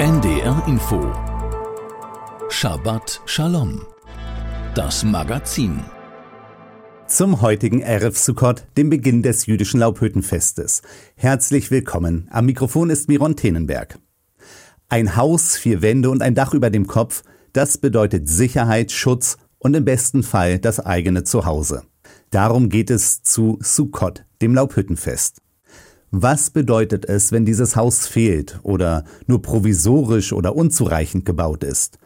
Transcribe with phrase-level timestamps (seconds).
[0.00, 1.12] NDR Info
[2.50, 3.84] Shabbat Shalom
[4.76, 5.80] Das Magazin
[7.08, 10.82] zum heutigen Erev Sukkot, dem Beginn des jüdischen Laubhüttenfestes.
[11.16, 12.28] Herzlich willkommen.
[12.30, 13.98] Am Mikrofon ist Miron Tenenberg.
[14.88, 19.74] Ein Haus, vier Wände und ein Dach über dem Kopf, das bedeutet Sicherheit, Schutz und
[19.74, 21.82] im besten Fall das eigene Zuhause.
[22.30, 25.42] Darum geht es zu Sukkot, dem Laubhüttenfest.
[26.10, 31.98] Was bedeutet es, wenn dieses Haus fehlt oder nur provisorisch oder unzureichend gebaut ist?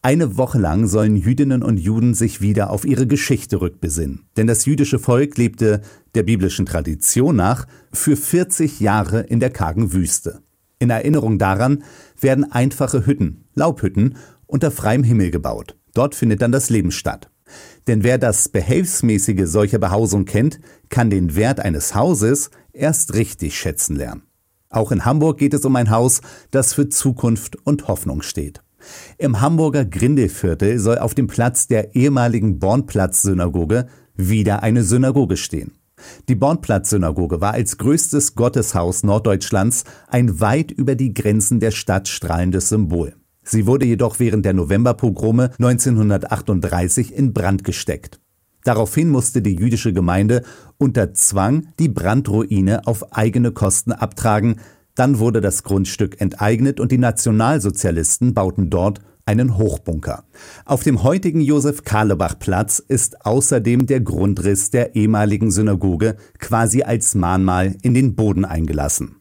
[0.00, 4.26] Eine Woche lang sollen Jüdinnen und Juden sich wieder auf ihre Geschichte rückbesinnen.
[4.36, 5.82] Denn das jüdische Volk lebte
[6.14, 10.40] der biblischen Tradition nach für 40 Jahre in der kargen Wüste.
[10.78, 11.84] In Erinnerung daran
[12.20, 14.16] werden einfache Hütten, Laubhütten,
[14.46, 15.76] unter freiem Himmel gebaut.
[15.94, 17.30] Dort findet dann das Leben statt.
[17.86, 23.96] Denn wer das Behelfsmäßige solcher Behausung kennt, kann den Wert eines Hauses erst richtig schätzen
[23.96, 24.22] lernen.
[24.70, 28.62] Auch in Hamburg geht es um ein Haus, das für Zukunft und Hoffnung steht.
[29.18, 35.72] Im Hamburger Grindelviertel soll auf dem Platz der ehemaligen Bornplatz-Synagoge wieder eine Synagoge stehen.
[36.28, 42.68] Die Bornplatz-Synagoge war als größtes Gotteshaus Norddeutschlands ein weit über die Grenzen der Stadt strahlendes
[42.68, 43.14] Symbol.
[43.44, 48.20] Sie wurde jedoch während der Novemberpogrome 1938 in Brand gesteckt.
[48.64, 50.42] Daraufhin musste die jüdische Gemeinde
[50.78, 54.56] unter Zwang die Brandruine auf eigene Kosten abtragen,
[54.94, 60.24] dann wurde das Grundstück enteignet und die Nationalsozialisten bauten dort einen Hochbunker.
[60.64, 67.94] Auf dem heutigen Josef-Karlebach-Platz ist außerdem der Grundriss der ehemaligen Synagoge quasi als Mahnmal in
[67.94, 69.16] den Boden eingelassen.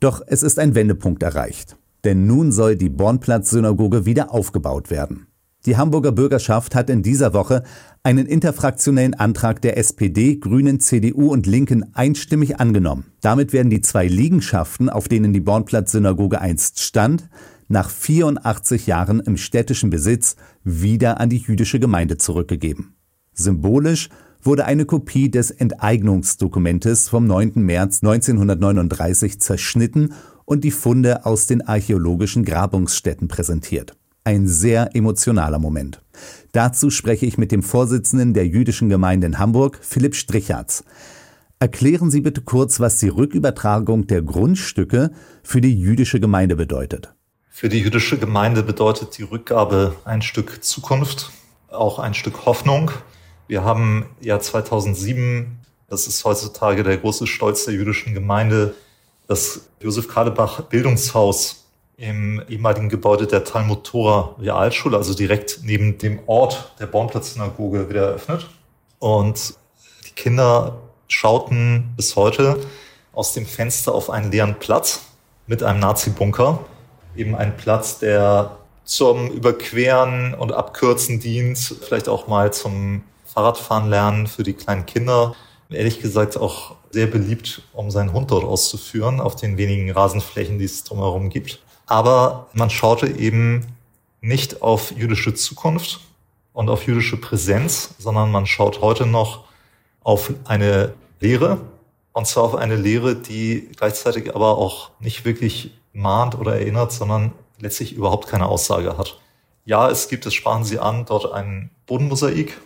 [0.00, 1.76] Doch es ist ein Wendepunkt erreicht
[2.06, 5.26] denn nun soll die Bornplatz-Synagoge wieder aufgebaut werden.
[5.66, 7.64] Die Hamburger Bürgerschaft hat in dieser Woche
[8.04, 13.06] einen interfraktionellen Antrag der SPD, Grünen, CDU und Linken einstimmig angenommen.
[13.20, 17.28] Damit werden die zwei Liegenschaften, auf denen die Bornplatz-Synagoge einst stand,
[17.66, 22.94] nach 84 Jahren im städtischen Besitz wieder an die jüdische Gemeinde zurückgegeben.
[23.32, 24.08] Symbolisch
[24.42, 27.54] wurde eine Kopie des Enteignungsdokumentes vom 9.
[27.56, 30.14] März 1939 zerschnitten
[30.46, 33.94] und die Funde aus den archäologischen Grabungsstätten präsentiert.
[34.24, 36.00] Ein sehr emotionaler Moment.
[36.52, 40.82] Dazu spreche ich mit dem Vorsitzenden der jüdischen Gemeinde in Hamburg, Philipp Strichertz.
[41.58, 45.10] Erklären Sie bitte kurz, was die Rückübertragung der Grundstücke
[45.42, 47.14] für die jüdische Gemeinde bedeutet.
[47.48, 51.30] Für die jüdische Gemeinde bedeutet die Rückgabe ein Stück Zukunft,
[51.68, 52.90] auch ein Stück Hoffnung.
[53.48, 55.56] Wir haben ja 2007,
[55.88, 58.74] das ist heutzutage der große Stolz der jüdischen Gemeinde,
[59.26, 61.64] das Josef Kadebach Bildungshaus
[61.96, 68.08] im ehemaligen Gebäude der Talmud Tora Realschule, also direkt neben dem Ort der Bornplatz-Synagoge wieder
[68.08, 68.48] eröffnet.
[68.98, 69.54] Und
[70.06, 70.78] die Kinder
[71.08, 72.58] schauten bis heute
[73.12, 75.06] aus dem Fenster auf einen leeren Platz
[75.46, 76.64] mit einem Nazi-Bunker.
[77.16, 84.26] Eben ein Platz, der zum Überqueren und Abkürzen dient, vielleicht auch mal zum Fahrradfahren lernen
[84.26, 85.34] für die kleinen Kinder.
[85.68, 90.64] Ehrlich gesagt auch sehr beliebt, um seinen Hund dort auszuführen, auf den wenigen Rasenflächen, die
[90.64, 91.60] es drumherum gibt.
[91.86, 93.66] Aber man schaute eben
[94.20, 96.00] nicht auf jüdische Zukunft
[96.52, 99.44] und auf jüdische Präsenz, sondern man schaut heute noch
[100.02, 101.60] auf eine Lehre,
[102.12, 107.32] und zwar auf eine Lehre, die gleichzeitig aber auch nicht wirklich mahnt oder erinnert, sondern
[107.58, 109.20] letztlich überhaupt keine Aussage hat.
[109.64, 112.56] Ja, es gibt, das sprachen Sie an, dort ein Bodenmosaik,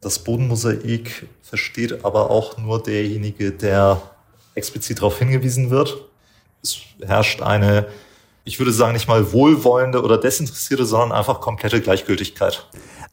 [0.00, 4.00] das Bodenmosaik versteht aber auch nur derjenige, der
[4.54, 6.08] explizit darauf hingewiesen wird.
[6.62, 7.86] Es herrscht eine,
[8.44, 12.66] ich würde sagen, nicht mal wohlwollende oder desinteressierte, sondern einfach komplette Gleichgültigkeit.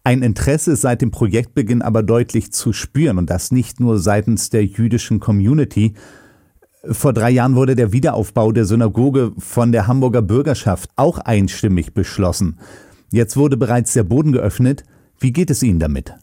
[0.04, 4.66] Ein Interesse seit dem Projektbeginn aber deutlich zu spüren und das nicht nur seitens der
[4.66, 5.94] jüdischen Community.
[6.84, 12.60] Vor drei Jahren wurde der Wiederaufbau der Synagoge von der Hamburger Bürgerschaft auch einstimmig beschlossen.
[13.12, 14.84] Jetzt wurde bereits der Boden geöffnet.
[15.20, 16.14] Wie geht es Ihnen damit?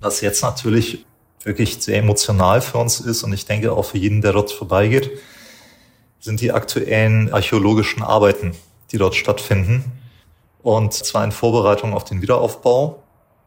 [0.00, 1.04] Was jetzt natürlich
[1.42, 5.10] wirklich sehr emotional für uns ist und ich denke auch für jeden, der dort vorbeigeht,
[6.20, 8.54] sind die aktuellen archäologischen Arbeiten,
[8.92, 9.84] die dort stattfinden.
[10.62, 13.02] Und zwar in Vorbereitung auf den Wiederaufbau.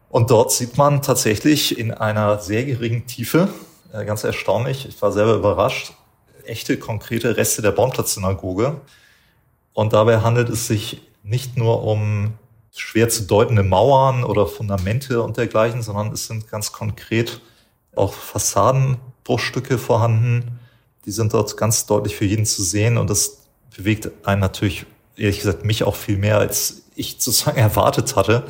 [0.09, 3.47] Und dort sieht man tatsächlich in einer sehr geringen Tiefe,
[3.93, 5.93] äh, ganz erstaunlich, ich war selber überrascht,
[6.45, 8.81] echte konkrete Reste der Baumplatz-Synagoge.
[9.73, 12.33] Und dabei handelt es sich nicht nur um
[12.73, 17.41] schwer zu deutende Mauern oder Fundamente und dergleichen, sondern es sind ganz konkret
[17.95, 20.59] auch Fassadenbruchstücke vorhanden.
[21.06, 23.41] Die sind dort ganz deutlich für jeden zu sehen und das
[23.75, 24.85] bewegt einen natürlich,
[25.18, 28.44] ehrlich gesagt, mich auch viel mehr, als ich sozusagen erwartet hatte.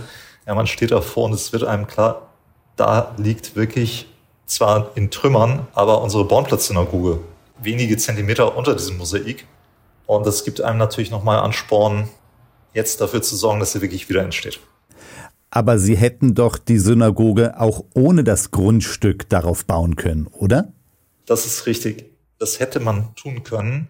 [0.45, 2.29] Ja, man steht davor und es wird einem klar,
[2.75, 4.07] da liegt wirklich
[4.45, 7.19] zwar in Trümmern, aber unsere Bornplatz-Synagoge
[7.61, 9.45] wenige Zentimeter unter diesem Mosaik.
[10.07, 12.09] Und das gibt einem natürlich nochmal Ansporn,
[12.73, 14.59] jetzt dafür zu sorgen, dass sie wirklich wieder entsteht.
[15.49, 20.71] Aber Sie hätten doch die Synagoge auch ohne das Grundstück darauf bauen können, oder?
[21.25, 22.05] Das ist richtig.
[22.39, 23.89] Das hätte man tun können.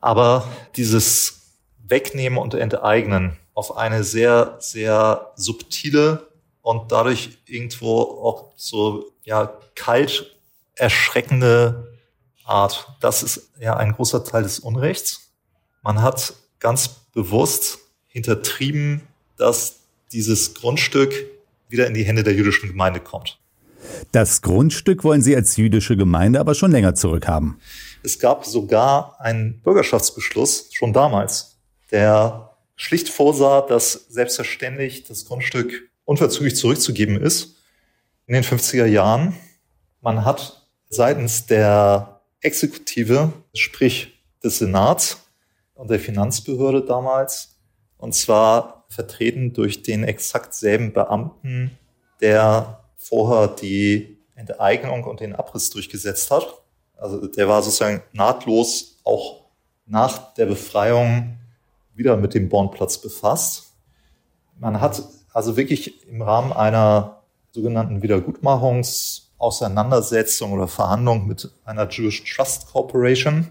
[0.00, 1.52] Aber dieses
[1.86, 6.26] Wegnehmen und Enteignen auf eine sehr, sehr subtile
[6.62, 10.34] und dadurch irgendwo auch so, ja, kalt
[10.74, 11.96] erschreckende
[12.44, 12.88] Art.
[13.00, 15.32] Das ist ja ein großer Teil des Unrechts.
[15.82, 17.78] Man hat ganz bewusst
[18.16, 19.02] hintertrieben,
[19.36, 19.80] dass
[20.10, 21.12] dieses Grundstück
[21.68, 23.38] wieder in die Hände der jüdischen Gemeinde kommt.
[24.10, 27.60] Das Grundstück wollen Sie als jüdische Gemeinde aber schon länger zurückhaben.
[28.02, 31.58] Es gab sogar einen Bürgerschaftsbeschluss schon damals,
[31.90, 37.56] der schlicht vorsah, dass selbstverständlich das Grundstück unverzüglich zurückzugeben ist.
[38.26, 39.36] In den 50er Jahren.
[40.00, 45.18] Man hat seitens der Exekutive, sprich des Senats
[45.74, 47.55] und der Finanzbehörde damals,
[47.98, 51.76] und zwar vertreten durch den exakt selben Beamten,
[52.20, 56.46] der vorher die Enteignung und den Abriss durchgesetzt hat.
[56.96, 59.46] Also der war sozusagen nahtlos auch
[59.86, 61.38] nach der Befreiung
[61.94, 63.74] wieder mit dem Bornplatz befasst.
[64.58, 65.00] Man hat
[65.32, 67.22] also wirklich im Rahmen einer
[67.52, 73.48] sogenannten Wiedergutmachungsauseinandersetzung oder Verhandlung mit einer Jewish Trust Corporation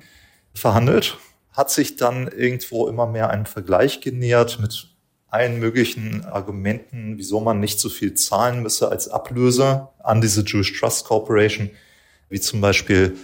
[0.53, 1.17] verhandelt,
[1.55, 4.89] hat sich dann irgendwo immer mehr einen Vergleich genähert mit
[5.29, 10.77] allen möglichen Argumenten, wieso man nicht so viel zahlen müsse als Ablöse an diese Jewish
[10.79, 11.69] Trust Corporation,
[12.29, 13.17] wie zum Beispiel,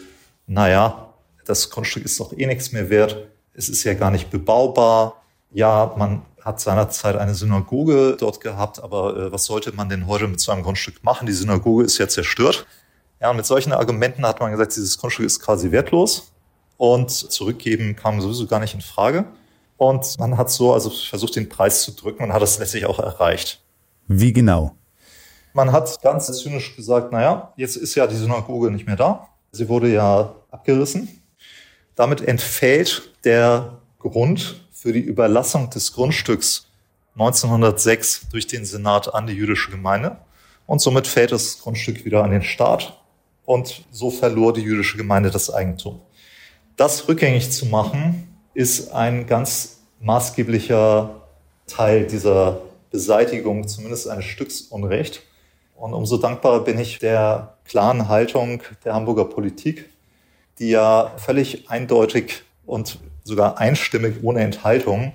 [0.48, 1.14] naja,
[1.46, 3.18] das Grundstück ist doch eh nichts mehr wert,
[3.54, 9.16] es ist ja gar nicht bebaubar, ja, man hat seinerzeit eine Synagoge dort gehabt, aber
[9.16, 11.28] äh, was sollte man denn heute mit so einem Grundstück machen?
[11.28, 12.66] Die Synagoge ist ja zerstört.
[13.20, 16.31] Ja, und mit solchen Argumenten hat man gesagt, dieses Grundstück ist quasi wertlos
[16.82, 19.26] und zurückgeben kam sowieso gar nicht in Frage.
[19.78, 22.98] Und man hat so also versucht, den Preis zu drücken und hat das letztlich auch
[22.98, 23.62] erreicht.
[24.08, 24.72] Wie genau?
[25.54, 29.28] Man hat ganz zynisch gesagt, naja, jetzt ist ja die Synagoge nicht mehr da.
[29.52, 31.22] Sie wurde ja abgerissen.
[31.94, 36.66] Damit entfällt der Grund für die Überlassung des Grundstücks
[37.14, 40.18] 1906 durch den Senat an die jüdische Gemeinde.
[40.66, 43.00] Und somit fällt das Grundstück wieder an den Staat.
[43.46, 46.02] Und so verlor die jüdische Gemeinde das Eigentum.
[46.78, 51.22] Das rückgängig zu machen, ist ein ganz maßgeblicher
[51.68, 55.22] Teil dieser Beseitigung zumindest eines Stücks Unrecht.
[55.76, 59.90] Und umso dankbarer bin ich der klaren Haltung der Hamburger Politik,
[60.60, 65.14] die ja völlig eindeutig und sogar einstimmig ohne Enthaltung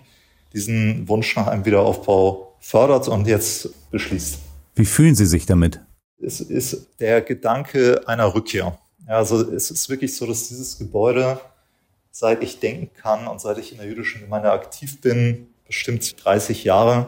[0.53, 4.38] diesen Wunsch nach einem Wiederaufbau fördert und jetzt beschließt.
[4.75, 5.81] Wie fühlen Sie sich damit?
[6.19, 8.79] Es ist der Gedanke einer Rückkehr.
[9.06, 11.41] Also es ist wirklich so, dass dieses Gebäude,
[12.11, 16.64] seit ich denken kann und seit ich in der jüdischen Gemeinde aktiv bin, bestimmt 30
[16.64, 17.06] Jahre,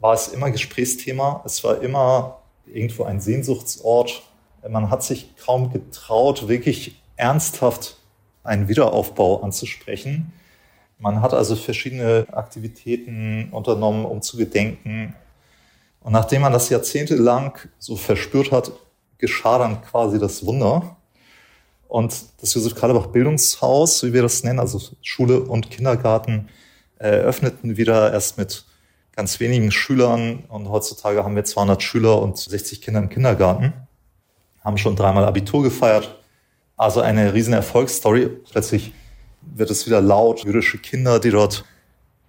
[0.00, 1.42] war es immer Gesprächsthema.
[1.44, 4.22] Es war immer irgendwo ein Sehnsuchtsort.
[4.68, 7.98] Man hat sich kaum getraut, wirklich ernsthaft
[8.42, 10.32] einen Wiederaufbau anzusprechen.
[10.98, 15.14] Man hat also verschiedene Aktivitäten unternommen, um zu gedenken.
[16.00, 18.72] Und nachdem man das jahrzehntelang so verspürt hat,
[19.18, 20.96] geschah dann quasi das Wunder.
[21.88, 26.48] Und das Josef Karlebach Bildungshaus, wie wir das nennen, also Schule und Kindergarten,
[26.98, 28.64] eröffneten wieder erst mit
[29.14, 30.44] ganz wenigen Schülern.
[30.48, 33.72] Und heutzutage haben wir 200 Schüler und 60 Kinder im Kindergarten.
[34.62, 36.18] Haben schon dreimal Abitur gefeiert.
[36.76, 38.28] Also eine riesen Erfolgsstory.
[38.50, 38.92] Plötzlich
[39.40, 41.64] wird es wieder laut, jüdische Kinder, die dort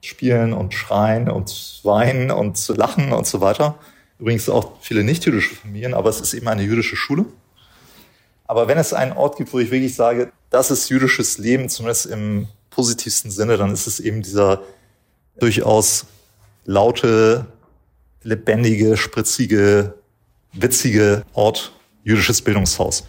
[0.02, 3.78] spielen und schreien und weinen und lachen und so weiter.
[4.20, 7.26] Übrigens auch viele nicht-jüdische Familien, aber es ist eben eine jüdische Schule.
[8.48, 12.06] Aber wenn es einen Ort gibt, wo ich wirklich sage, das ist jüdisches Leben, zumindest
[12.06, 14.62] im positivsten Sinne, dann ist es eben dieser
[15.40, 16.06] durchaus
[16.66, 17.46] laute,
[18.24, 19.96] lebendige, spritzige,
[20.54, 21.74] witzige Ort,
[22.04, 23.04] jüdisches Bildungshaus.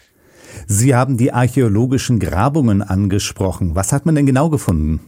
[0.66, 3.74] Sie haben die archäologischen Grabungen angesprochen.
[3.74, 5.00] Was hat man denn genau gefunden?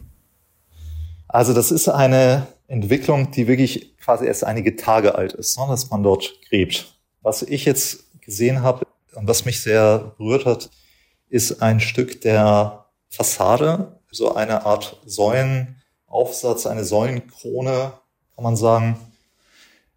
[1.27, 5.89] Also das ist eine Entwicklung, die wirklich quasi erst einige Tage alt ist, ne, dass
[5.89, 6.93] man dort gräbt.
[7.21, 10.69] Was ich jetzt gesehen habe und was mich sehr berührt hat,
[11.29, 17.93] ist ein Stück der Fassade, so eine Art Säulenaufsatz, eine Säulenkrone,
[18.35, 18.97] kann man sagen.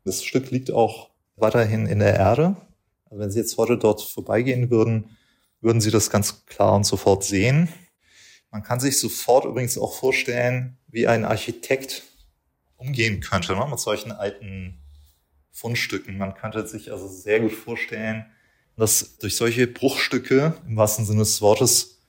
[0.05, 2.57] Das Stück liegt auch weiterhin in der Erde.
[3.07, 5.17] Also wenn Sie jetzt heute dort vorbeigehen würden,
[5.61, 7.69] würden Sie das ganz klar und sofort sehen.
[8.51, 12.03] Man kann sich sofort übrigens auch vorstellen, wie ein Architekt
[12.77, 14.79] umgehen könnte ne, mit solchen alten
[15.51, 16.19] Fundstücken.
[16.19, 18.27] Man könnte sich also sehr gut vorstellen,
[18.77, 22.01] dass durch solche Bruchstücke im wahrsten Sinne des Wortes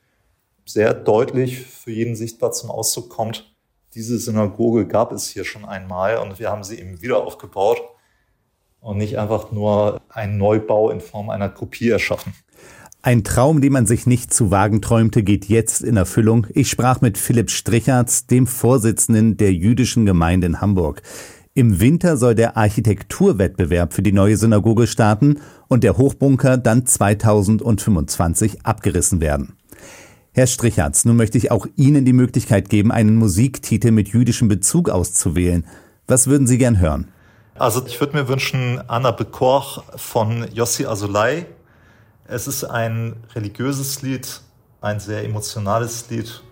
[0.65, 3.55] sehr deutlich für jeden sichtbar zum Ausdruck kommt,
[3.95, 7.81] diese Synagoge gab es hier schon einmal und wir haben sie eben wieder aufgebaut
[8.81, 12.33] und nicht einfach nur einen Neubau in Form einer Kopie erschaffen.
[13.01, 16.47] Ein Traum, den man sich nicht zu wagen träumte, geht jetzt in Erfüllung.
[16.53, 21.01] Ich sprach mit Philipp Strichertz, dem Vorsitzenden der jüdischen Gemeinde in Hamburg.
[21.57, 28.65] Im Winter soll der Architekturwettbewerb für die neue Synagoge starten und der Hochbunker dann 2025
[28.65, 29.55] abgerissen werden.
[30.33, 34.89] Herr Strichertz, nun möchte ich auch Ihnen die Möglichkeit geben, einen Musiktitel mit jüdischem Bezug
[34.89, 35.65] auszuwählen.
[36.07, 37.07] Was würden Sie gern hören?
[37.57, 41.45] Also ich würde mir wünschen Anna Bekorch von Yossi Azulay.
[42.27, 44.41] Es ist ein religiöses Lied,
[44.81, 46.43] ein sehr emotionales Lied,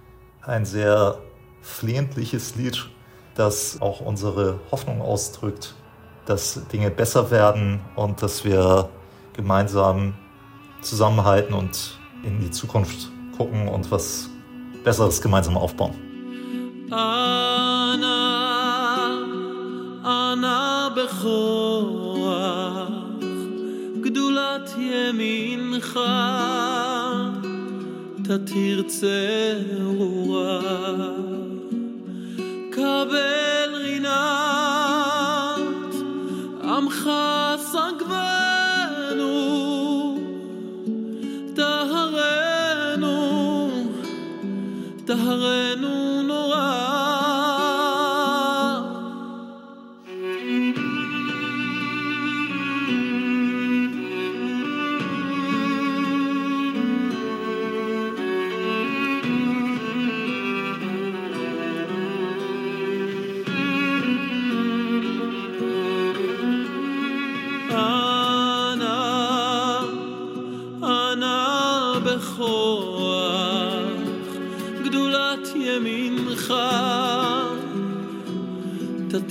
[0.43, 1.17] ein sehr
[1.61, 2.89] flehentliches Lied,
[3.34, 5.74] das auch unsere Hoffnung ausdrückt,
[6.26, 8.88] dass Dinge besser werden und dass wir
[9.32, 10.14] gemeinsam
[10.80, 14.28] zusammenhalten und in die Zukunft gucken und was
[14.84, 15.94] Besseres gemeinsam aufbauen.
[16.90, 18.08] Anna,
[20.02, 22.88] Anna בכוח
[24.00, 26.00] גדולת ימינך
[28.24, 30.60] תתיר צרורה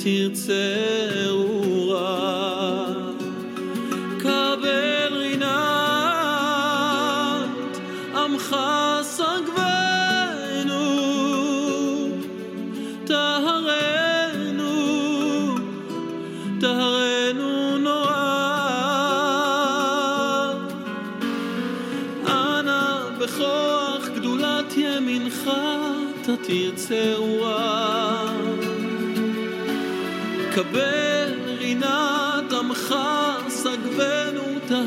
[0.02, 1.41] קבל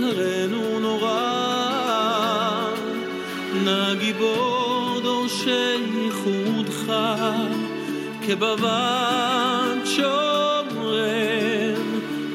[0.02, 1.22] טהרנו נורא.
[3.64, 6.94] נא גיבור דורשי ייחודך,
[8.28, 11.00] כבבת שומרם,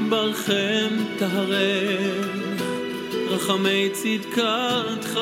[0.09, 0.89] ברכם
[1.19, 2.31] טהרם,
[3.29, 5.21] רחמי צדקתך.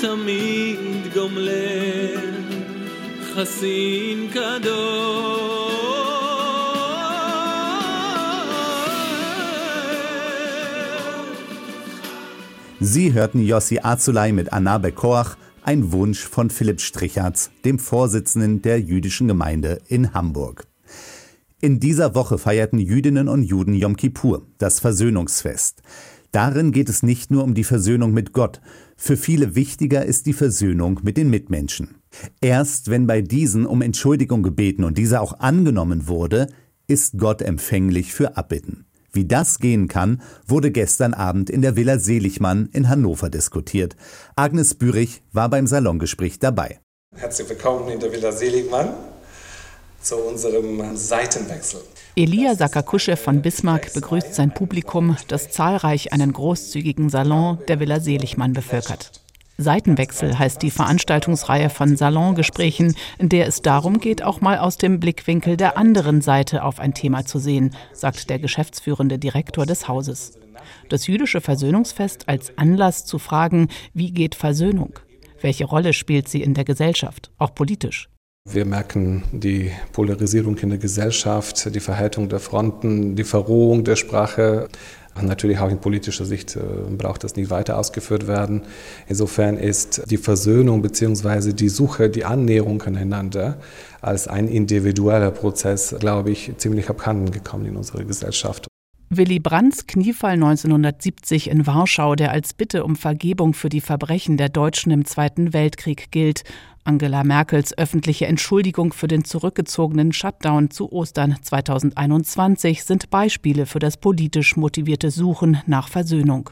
[0.00, 2.36] תמיד גומלם
[3.34, 5.55] חסין קדוש.
[12.80, 18.78] Sie hörten Yossi Azulay mit Anna Bekoach, ein Wunsch von Philipp Strichertz, dem Vorsitzenden der
[18.80, 20.66] jüdischen Gemeinde in Hamburg.
[21.62, 25.80] In dieser Woche feierten Jüdinnen und Juden Yom Kippur, das Versöhnungsfest.
[26.32, 28.60] Darin geht es nicht nur um die Versöhnung mit Gott,
[28.94, 31.94] für viele wichtiger ist die Versöhnung mit den Mitmenschen.
[32.42, 36.46] Erst wenn bei diesen um Entschuldigung gebeten und diese auch angenommen wurde,
[36.88, 38.84] ist Gott empfänglich für Abbitten.
[39.16, 43.96] Wie das gehen kann, wurde gestern Abend in der Villa Seligmann in Hannover diskutiert.
[44.36, 46.80] Agnes Bürich war beim Salongespräch dabei.
[47.16, 48.90] Herzlich willkommen in der Villa Seligmann
[50.02, 51.80] zu unserem Seitenwechsel.
[52.14, 58.52] Elia Sakakusche von Bismarck begrüßt sein Publikum, das zahlreich einen großzügigen Salon der Villa Seligmann
[58.52, 59.22] bevölkert.
[59.58, 65.00] Seitenwechsel heißt die Veranstaltungsreihe von Salongesprächen, in der es darum geht, auch mal aus dem
[65.00, 70.38] Blickwinkel der anderen Seite auf ein Thema zu sehen, sagt der geschäftsführende Direktor des Hauses.
[70.88, 74.98] Das jüdische Versöhnungsfest als Anlass zu fragen, wie geht Versöhnung?
[75.40, 78.08] Welche Rolle spielt sie in der Gesellschaft, auch politisch?
[78.48, 84.68] Wir merken die Polarisierung in der Gesellschaft, die Verhärtung der Fronten, die Verrohung der Sprache.
[85.22, 86.60] Natürlich auch in politischer Sicht äh,
[86.96, 88.62] braucht das nicht weiter ausgeführt werden.
[89.08, 91.52] Insofern ist die Versöhnung bzw.
[91.52, 93.56] die Suche, die Annäherung aneinander
[94.00, 98.68] als ein individueller Prozess, glaube ich, ziemlich abhanden gekommen in unserer Gesellschaft.
[99.08, 104.48] Willy Brandts Kniefall 1970 in Warschau, der als Bitte um Vergebung für die Verbrechen der
[104.48, 106.42] Deutschen im Zweiten Weltkrieg gilt,
[106.82, 113.96] Angela Merkels öffentliche Entschuldigung für den zurückgezogenen Shutdown zu Ostern 2021 sind Beispiele für das
[113.96, 116.50] politisch motivierte Suchen nach Versöhnung.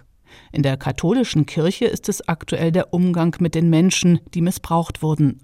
[0.52, 5.40] In der katholischen Kirche ist es aktuell der Umgang mit den Menschen, die missbraucht wurden.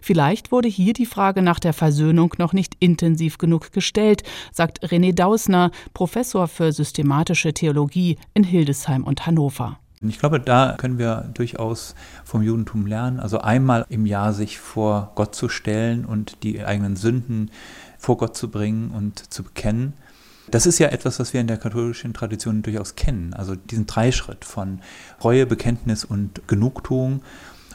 [0.00, 4.22] Vielleicht wurde hier die Frage nach der Versöhnung noch nicht intensiv genug gestellt,
[4.52, 9.78] sagt René Dausner, Professor für systematische Theologie in Hildesheim und Hannover.
[10.08, 13.20] Ich glaube, da können wir durchaus vom Judentum lernen.
[13.20, 17.50] Also einmal im Jahr sich vor Gott zu stellen und die eigenen Sünden
[17.98, 19.92] vor Gott zu bringen und zu bekennen.
[20.50, 23.32] Das ist ja etwas, was wir in der katholischen Tradition durchaus kennen.
[23.32, 24.80] Also diesen Dreischritt von
[25.22, 27.22] Reue, Bekenntnis und Genugtuung.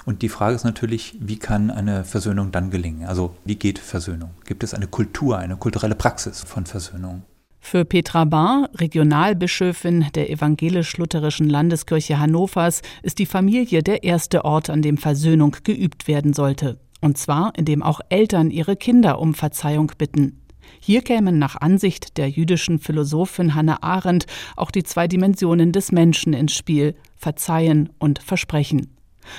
[0.08, 3.06] Und die Frage ist natürlich, wie kann eine Versöhnung dann gelingen?
[3.06, 4.30] Also wie geht Versöhnung?
[4.46, 7.24] Gibt es eine Kultur, eine kulturelle Praxis von Versöhnung?
[7.60, 14.82] Für Petra Bahr, Regionalbischöfin der evangelisch-lutherischen Landeskirche Hannovers, ist die Familie der erste Ort, an
[14.82, 16.80] dem Versöhnung geübt werden sollte.
[17.02, 20.42] Und zwar, indem auch Eltern ihre Kinder um Verzeihung bitten.
[20.80, 26.32] Hier kämen nach Ansicht der jüdischen Philosophin Hannah Arendt auch die zwei Dimensionen des Menschen
[26.32, 28.97] ins Spiel, Verzeihen und Versprechen.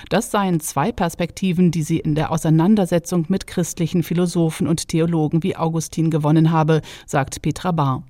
[0.09, 5.57] Das seien zwei Perspektiven, die sie in der Auseinandersetzung mit christlichen Philosophen und Theologen wie
[5.57, 8.02] Augustin gewonnen habe, sagt Petra Bahr.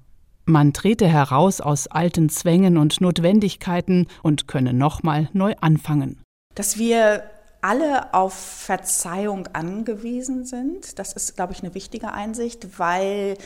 [0.45, 6.23] Man trete heraus aus alten Zwängen und Notwendigkeiten und könne nochmal neu anfangen.
[6.55, 7.23] Dass wir
[7.61, 10.99] alle auf Verzeihung angewiesen sind.
[10.99, 13.37] Das ist, glaube ich, eine wichtige Einsicht, weil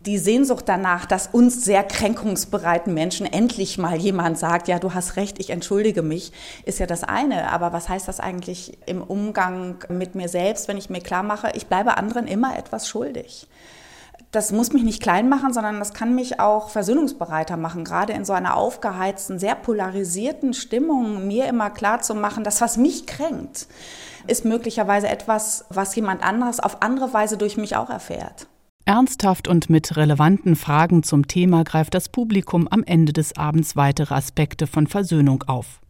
[0.00, 5.16] die Sehnsucht danach, dass uns sehr kränkungsbereiten Menschen endlich mal jemand sagt, ja, du hast
[5.16, 6.32] recht, ich entschuldige mich,
[6.64, 7.50] ist ja das eine.
[7.50, 11.50] Aber was heißt das eigentlich im Umgang mit mir selbst, wenn ich mir klar mache,
[11.54, 13.48] ich bleibe anderen immer etwas schuldig?
[14.30, 17.84] Das muss mich nicht klein machen, sondern das kann mich auch versöhnungsbereiter machen.
[17.84, 22.76] Gerade in so einer aufgeheizten, sehr polarisierten Stimmung, mir immer klar zu machen, dass was
[22.76, 23.66] mich kränkt,
[24.26, 28.46] ist möglicherweise etwas, was jemand anderes auf andere Weise durch mich auch erfährt.
[28.84, 34.14] Ernsthaft und mit relevanten Fragen zum Thema greift das Publikum am Ende des Abends weitere
[34.14, 35.80] Aspekte von Versöhnung auf.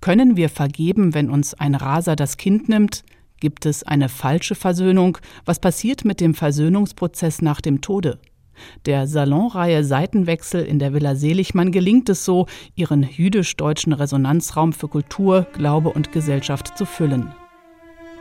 [0.00, 3.04] Können wir vergeben, wenn uns ein Raser das Kind nimmt?
[3.40, 5.18] Gibt es eine falsche Versöhnung?
[5.44, 8.18] Was passiert mit dem Versöhnungsprozess nach dem Tode?
[8.86, 15.46] Der Salonreihe Seitenwechsel in der Villa Seligmann gelingt es so, ihren jüdisch-deutschen Resonanzraum für Kultur,
[15.52, 17.34] Glaube und Gesellschaft zu füllen.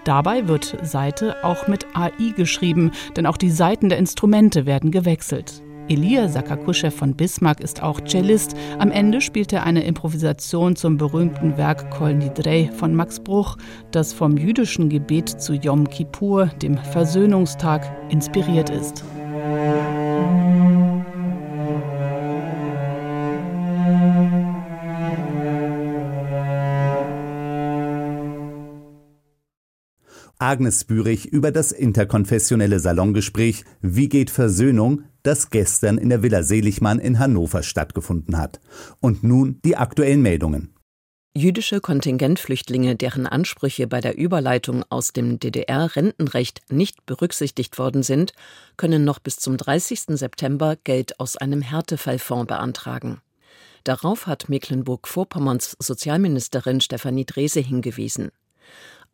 [0.03, 5.63] Dabei wird Seite auch mit AI geschrieben, denn auch die Seiten der Instrumente werden gewechselt.
[5.87, 8.55] Elia Sakakuschew von Bismarck ist auch Cellist.
[8.79, 13.57] Am Ende spielt er eine Improvisation zum berühmten Werk Kol Nidrei von Max Bruch,
[13.91, 19.03] das vom jüdischen Gebet zu Yom Kippur, dem Versöhnungstag, inspiriert ist.
[30.37, 36.99] Agnes Bürich über das interkonfessionelle Salongespräch Wie geht Versöhnung, das gestern in der Villa Seligmann
[36.99, 38.59] in Hannover stattgefunden hat.
[38.99, 40.75] Und nun die aktuellen Meldungen.
[41.37, 48.31] Jüdische Kontingentflüchtlinge, deren Ansprüche bei der Überleitung aus dem DDR-Rentenrecht nicht berücksichtigt worden sind,
[48.77, 50.17] können noch bis zum 30.
[50.17, 53.19] September Geld aus einem Härtefallfonds beantragen.
[53.83, 58.31] Darauf hat Mecklenburg-Vorpommerns Sozialministerin Stefanie Drese hingewiesen.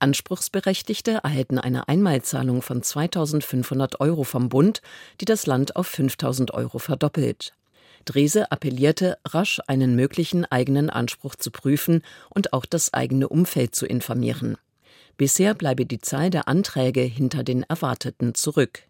[0.01, 4.81] Anspruchsberechtigte erhalten eine Einmalzahlung von 2500 Euro vom Bund,
[5.19, 7.53] die das Land auf 5000 Euro verdoppelt.
[8.05, 13.85] Drese appellierte, rasch einen möglichen eigenen Anspruch zu prüfen und auch das eigene Umfeld zu
[13.85, 14.57] informieren.
[15.17, 18.83] Bisher bleibe die Zahl der Anträge hinter den erwarteten zurück.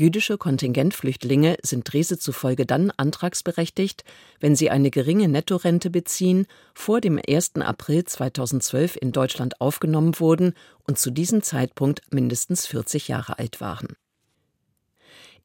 [0.00, 4.02] Jüdische Kontingentflüchtlinge sind Drese zufolge dann antragsberechtigt,
[4.40, 7.56] wenn sie eine geringe Nettorente beziehen, vor dem 1.
[7.56, 10.54] April 2012 in Deutschland aufgenommen wurden
[10.88, 13.88] und zu diesem Zeitpunkt mindestens 40 Jahre alt waren.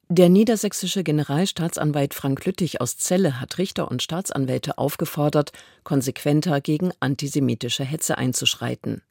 [0.08, 5.52] Der niedersächsische Generalstaatsanwalt Frank Lüttich aus Celle hat Richter und Staatsanwälte aufgefordert,
[5.84, 9.02] konsequenter gegen antisemitische Hetze einzuschreiten.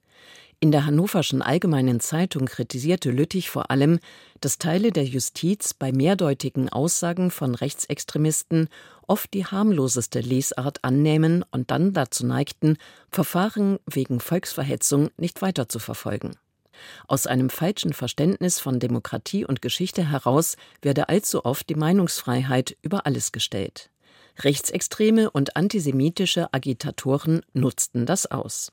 [0.60, 3.98] In der Hannoverschen Allgemeinen Zeitung kritisierte Lüttich vor allem,
[4.40, 8.68] dass Teile der Justiz bei mehrdeutigen Aussagen von Rechtsextremisten
[9.06, 12.78] oft die harmloseste Lesart annehmen und dann dazu neigten,
[13.10, 16.32] Verfahren wegen Volksverhetzung nicht weiter zu verfolgen.
[17.06, 23.06] Aus einem falschen Verständnis von Demokratie und Geschichte heraus werde allzu oft die Meinungsfreiheit über
[23.06, 23.90] alles gestellt.
[24.40, 28.72] Rechtsextreme und antisemitische Agitatoren nutzten das aus.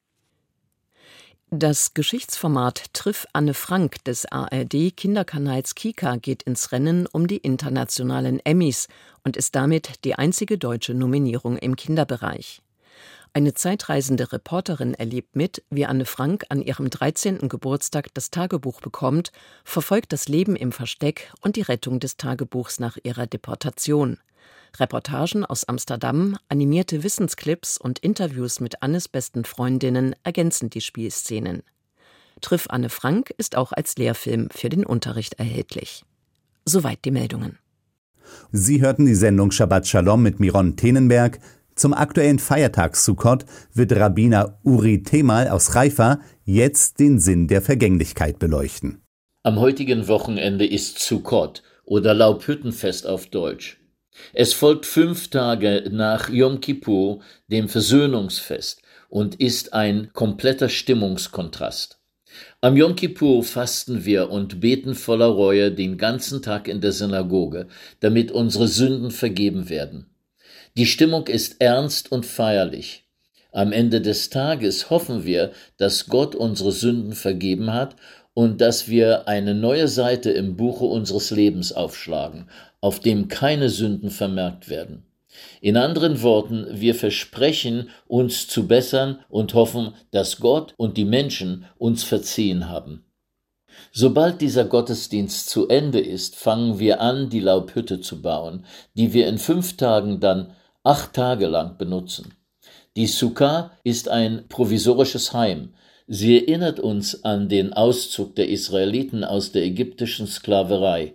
[1.53, 8.39] Das Geschichtsformat Triff Anne Frank des ARD Kinderkanals Kika geht ins Rennen um die internationalen
[8.45, 8.87] Emmys
[9.25, 12.61] und ist damit die einzige deutsche Nominierung im Kinderbereich.
[13.33, 17.49] Eine zeitreisende Reporterin erlebt mit, wie Anne Frank an ihrem 13.
[17.49, 19.33] Geburtstag das Tagebuch bekommt,
[19.65, 24.19] verfolgt das Leben im Versteck und die Rettung des Tagebuchs nach ihrer Deportation.
[24.77, 31.63] Reportagen aus Amsterdam, animierte Wissensclips und Interviews mit Annes besten Freundinnen ergänzen die Spielszenen.
[32.39, 36.03] Triff Anne Frank ist auch als Lehrfilm für den Unterricht erhältlich.
[36.65, 37.59] Soweit die Meldungen.
[38.51, 41.39] Sie hörten die Sendung Shabbat Shalom mit Miron Tenenberg.
[41.75, 48.39] Zum aktuellen Feiertag Sukkot wird Rabbiner Uri Temal aus Haifa jetzt den Sinn der Vergänglichkeit
[48.39, 49.01] beleuchten.
[49.43, 53.80] Am heutigen Wochenende ist Sukkot oder Laubhüttenfest auf Deutsch.
[54.33, 61.99] Es folgt fünf Tage nach Yom Kippur, dem Versöhnungsfest, und ist ein kompletter Stimmungskontrast.
[62.61, 67.67] Am Yom Kippur fasten wir und beten voller Reue den ganzen Tag in der Synagoge,
[67.99, 70.07] damit unsere Sünden vergeben werden.
[70.77, 73.03] Die Stimmung ist ernst und feierlich.
[73.51, 77.97] Am Ende des Tages hoffen wir, dass Gott unsere Sünden vergeben hat
[78.33, 82.49] und dass wir eine neue Seite im Buche unseres Lebens aufschlagen,
[82.81, 85.05] auf dem keine Sünden vermerkt werden.
[85.61, 91.65] In anderen Worten, wir versprechen, uns zu bessern und hoffen, dass Gott und die Menschen
[91.77, 93.05] uns verziehen haben.
[93.93, 98.65] Sobald dieser Gottesdienst zu Ende ist, fangen wir an, die Laubhütte zu bauen,
[98.95, 102.33] die wir in fünf Tagen dann acht Tage lang benutzen.
[102.97, 105.73] Die Sukkah ist ein provisorisches Heim.
[106.07, 111.13] Sie erinnert uns an den Auszug der Israeliten aus der ägyptischen Sklaverei.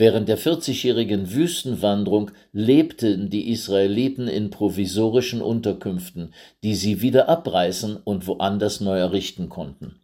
[0.00, 6.32] Während der 40-jährigen Wüstenwanderung lebten die Israeliten in provisorischen Unterkünften,
[6.62, 10.00] die sie wieder abreißen und woanders neu errichten konnten.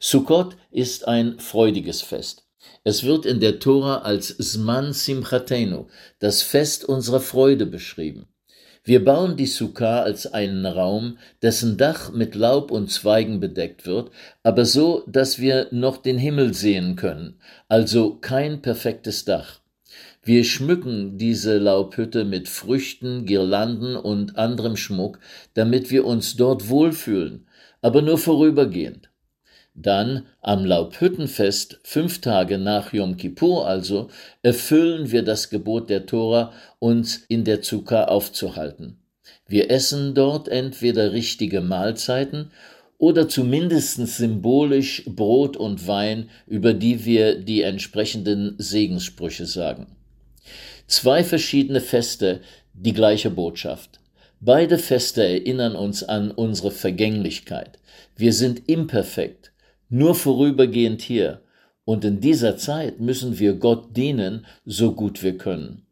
[0.00, 2.46] Sukkot ist ein freudiges Fest.
[2.84, 5.86] Es wird in der Tora als Sman Simchatenu,
[6.18, 8.26] das Fest unserer Freude, beschrieben.
[8.84, 14.10] Wir bauen die Sukkah als einen Raum, dessen Dach mit Laub und Zweigen bedeckt wird,
[14.42, 19.60] aber so, dass wir noch den Himmel sehen können, also kein perfektes Dach.
[20.24, 25.20] Wir schmücken diese Laubhütte mit Früchten, Girlanden und anderem Schmuck,
[25.54, 27.46] damit wir uns dort wohlfühlen,
[27.82, 29.11] aber nur vorübergehend.
[29.74, 34.08] Dann am Laubhüttenfest, fünf Tage nach Yom Kippur also,
[34.42, 38.98] erfüllen wir das Gebot der Tora, uns in der Zucker aufzuhalten.
[39.48, 42.50] Wir essen dort entweder richtige Mahlzeiten
[42.98, 49.96] oder zumindest symbolisch Brot und Wein, über die wir die entsprechenden Segenssprüche sagen.
[50.86, 52.42] Zwei verschiedene Feste,
[52.74, 54.00] die gleiche Botschaft.
[54.40, 57.78] Beide Feste erinnern uns an unsere Vergänglichkeit.
[58.16, 59.51] Wir sind imperfekt
[59.92, 61.42] nur vorübergehend hier,
[61.84, 65.86] und in dieser Zeit müssen wir Gott dienen, so gut wir können.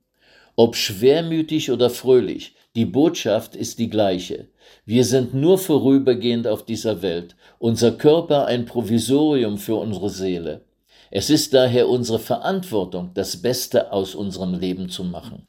[0.57, 4.49] Ob schwermütig oder fröhlich, die Botschaft ist die gleiche.
[4.87, 10.65] Wir sind nur vorübergehend auf dieser Welt, unser Körper ein Provisorium für unsere Seele.
[11.11, 15.47] Es ist daher unsere Verantwortung, das Beste aus unserem Leben zu machen.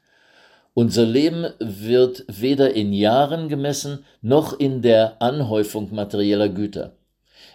[0.74, 6.96] Unser Leben wird weder in Jahren gemessen noch in der Anhäufung materieller Güter.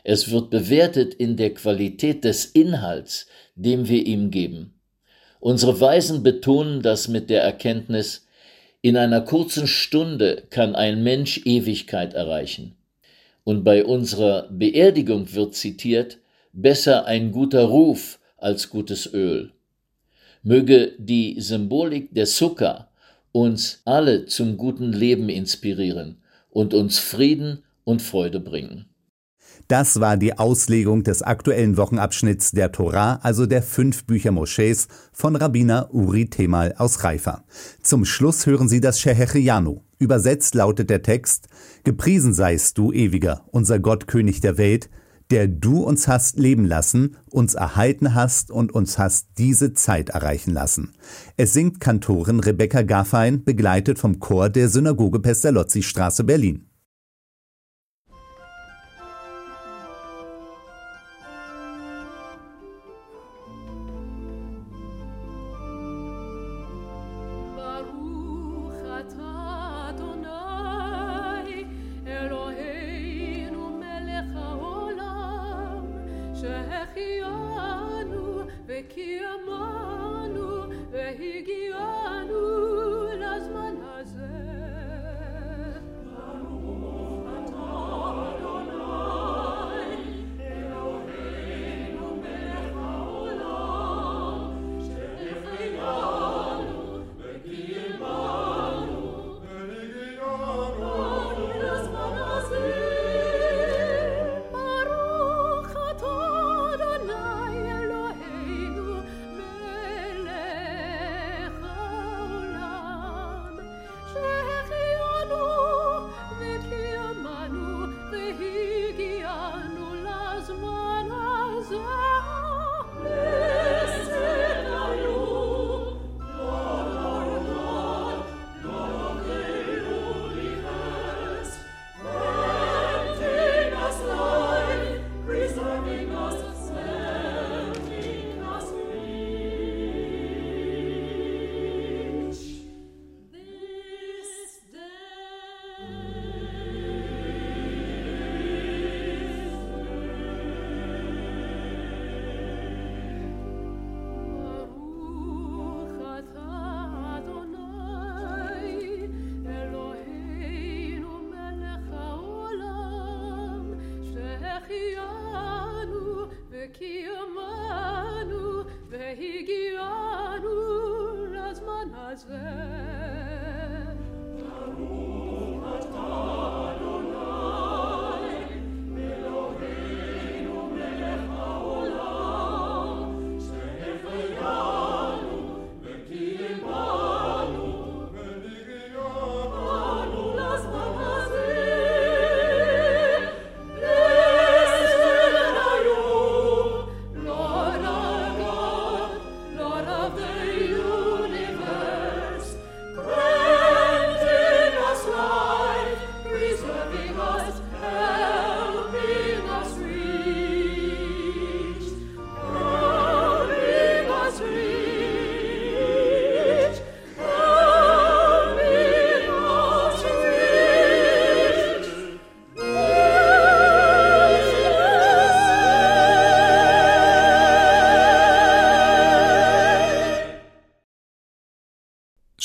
[0.09, 4.73] Es wird bewertet in der Qualität des Inhalts, dem wir ihm geben.
[5.41, 8.25] Unsere Weisen betonen das mit der Erkenntnis,
[8.81, 12.77] in einer kurzen Stunde kann ein Mensch Ewigkeit erreichen.
[13.43, 16.19] Und bei unserer Beerdigung wird zitiert,
[16.53, 19.51] besser ein guter Ruf als gutes Öl.
[20.41, 22.89] Möge die Symbolik der Sukka
[23.33, 28.85] uns alle zum guten Leben inspirieren und uns Frieden und Freude bringen.
[29.67, 35.35] Das war die Auslegung des aktuellen Wochenabschnitts der Torah, also der fünf Bücher Moschees von
[35.35, 37.43] Rabbiner Uri Temal aus Haifa.
[37.81, 39.81] Zum Schluss hören Sie das Shehecheyanu.
[39.99, 41.49] Übersetzt lautet der Text,
[41.83, 44.89] Gepriesen seist du, Ewiger, unser Gott, König der Welt,
[45.31, 50.53] der du uns hast leben lassen, uns erhalten hast und uns hast diese Zeit erreichen
[50.53, 50.93] lassen.
[51.35, 56.66] Es singt Kantorin Rebecca Gaffein, begleitet vom Chor der Synagoge Pestalozzi Straße Berlin.